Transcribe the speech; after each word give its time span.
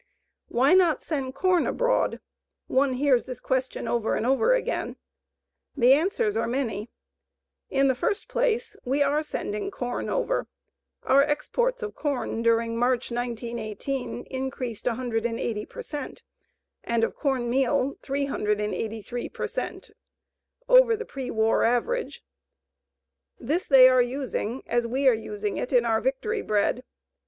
"Why 0.47 0.73
not 0.73 0.99
send 0.99 1.35
corn 1.35 1.67
abroad?" 1.67 2.21
One 2.65 2.93
hears 2.93 3.25
the 3.25 3.35
question 3.35 3.87
over 3.87 4.15
and 4.15 4.25
over 4.25 4.55
again. 4.55 4.95
The 5.77 5.93
answers 5.93 6.35
are 6.35 6.47
many. 6.47 6.89
In 7.69 7.85
the 7.87 7.93
first 7.93 8.27
place, 8.27 8.75
we 8.83 9.03
are 9.03 9.21
sending 9.21 9.69
corn 9.69 10.09
over 10.09 10.47
our 11.03 11.21
exports 11.21 11.83
of 11.83 11.93
corn 11.93 12.41
during 12.41 12.75
March, 12.79 13.11
1918, 13.11 14.23
increased 14.23 14.87
180 14.87 15.65
per 15.67 15.83
cent 15.83 16.23
and 16.83 17.03
of 17.03 17.15
corn 17.15 17.47
meal 17.47 17.95
383 18.01 19.29
per 19.29 19.45
cent 19.45 19.91
over 20.67 20.97
the 20.97 21.05
pre 21.05 21.29
war 21.29 21.63
average. 21.63 22.23
This 23.39 23.67
they 23.67 23.87
are 23.87 24.01
using 24.01 24.63
as 24.65 24.87
we 24.87 25.07
are 25.07 25.13
using 25.13 25.57
it 25.57 25.71
in 25.71 25.85
our 25.85 26.01
Victory 26.01 26.41
bread. 26.41 26.83